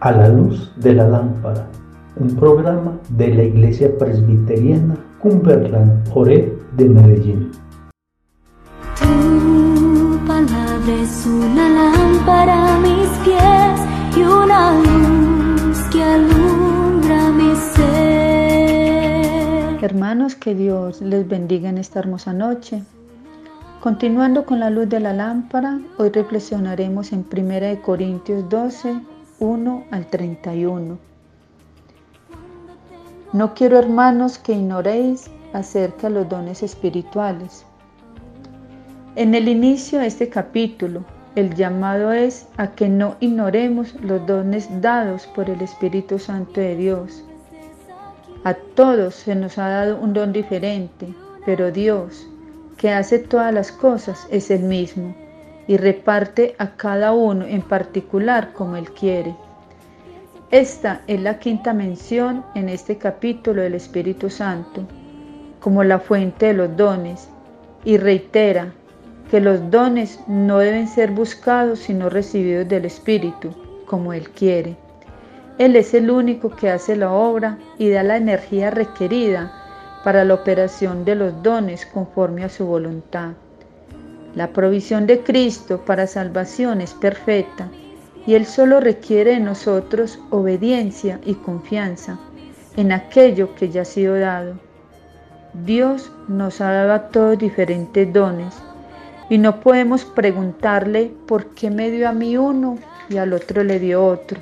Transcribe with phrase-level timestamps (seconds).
[0.00, 1.66] A la luz de la lámpara,
[2.16, 7.50] un programa de la Iglesia Presbiteriana Cumberland Ore de Medellín.
[8.98, 9.06] Tu
[10.26, 13.80] palabra es una lámpara a mis pies
[14.16, 17.84] y una luz que alumbra mi ser.
[19.84, 22.82] Hermanos, que Dios les bendiga en esta hermosa noche.
[23.84, 28.98] Continuando con la luz de la lámpara, hoy reflexionaremos en 1 Corintios 12,
[29.40, 30.98] 1 al 31.
[33.34, 37.66] No quiero, hermanos, que ignoréis acerca de los dones espirituales.
[39.16, 44.66] En el inicio de este capítulo, el llamado es a que no ignoremos los dones
[44.80, 47.22] dados por el Espíritu Santo de Dios.
[48.44, 51.14] A todos se nos ha dado un don diferente,
[51.44, 52.30] pero Dios,
[52.84, 55.14] que hace todas las cosas, es el mismo
[55.66, 59.34] y reparte a cada uno en particular como Él quiere.
[60.50, 64.82] Esta es la quinta mención en este capítulo del Espíritu Santo,
[65.60, 67.30] como la fuente de los dones,
[67.86, 68.74] y reitera
[69.30, 73.48] que los dones no deben ser buscados sino recibidos del Espíritu,
[73.86, 74.76] como Él quiere.
[75.56, 79.63] Él es el único que hace la obra y da la energía requerida
[80.04, 83.32] para la operación de los dones conforme a su voluntad.
[84.34, 87.68] La provisión de Cristo para salvación es perfecta
[88.26, 92.18] y Él solo requiere de nosotros obediencia y confianza
[92.76, 94.54] en aquello que ya ha sido dado.
[95.64, 98.54] Dios nos ha dado a todos diferentes dones
[99.30, 103.78] y no podemos preguntarle por qué me dio a mí uno y al otro le
[103.78, 104.40] dio otro,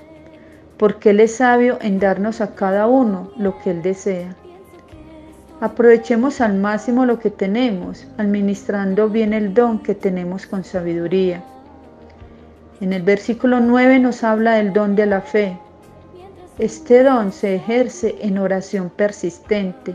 [0.76, 4.34] porque Él es sabio en darnos a cada uno lo que Él desea.
[5.62, 11.44] Aprovechemos al máximo lo que tenemos, administrando bien el don que tenemos con sabiduría.
[12.80, 15.56] En el versículo 9 nos habla del don de la fe.
[16.58, 19.94] Este don se ejerce en oración persistente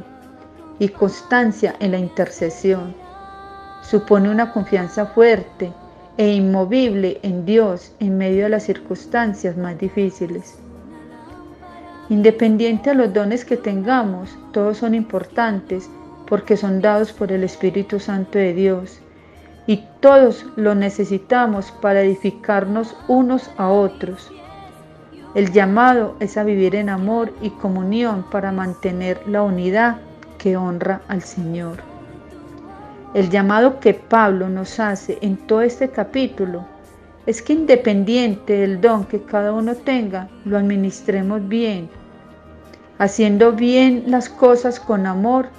[0.80, 2.96] y constancia en la intercesión.
[3.82, 5.74] Supone una confianza fuerte
[6.16, 10.56] e inmovible en Dios en medio de las circunstancias más difíciles.
[12.10, 15.90] Independiente de los dones que tengamos, todos son importantes
[16.26, 19.02] porque son dados por el Espíritu Santo de Dios
[19.66, 24.32] y todos lo necesitamos para edificarnos unos a otros.
[25.36, 29.98] El llamado es a vivir en amor y comunión para mantener la unidad
[30.38, 31.84] que honra al Señor.
[33.14, 36.66] El llamado que Pablo nos hace en todo este capítulo
[37.28, 41.90] es que independiente del don que cada uno tenga, lo administremos bien,
[42.98, 45.50] haciendo bien las cosas con amor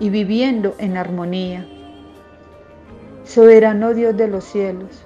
[0.00, 1.64] y viviendo en armonía.
[3.24, 5.04] Soberano Dios de los cielos,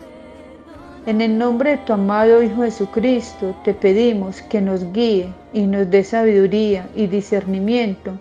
[1.04, 5.90] en el nombre de tu amado Hijo Jesucristo te pedimos que nos guíe y nos
[5.90, 8.12] dé sabiduría y discernimiento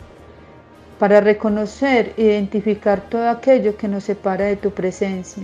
[0.99, 5.43] para reconocer e identificar todo aquello que nos separa de tu presencia.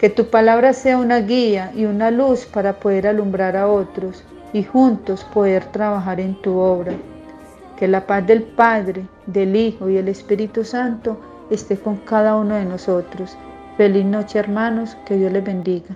[0.00, 4.24] Que tu palabra sea una guía y una luz para poder alumbrar a otros
[4.54, 6.94] y juntos poder trabajar en tu obra.
[7.76, 12.54] Que la paz del Padre, del Hijo y el Espíritu Santo esté con cada uno
[12.54, 13.36] de nosotros.
[13.76, 15.94] Feliz noche hermanos, que Dios les bendiga.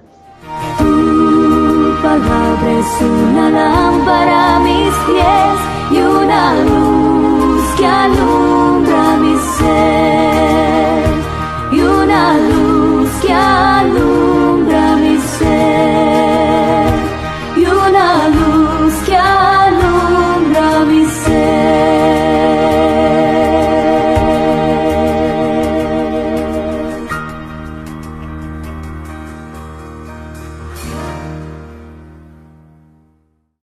[2.02, 2.82] Palabra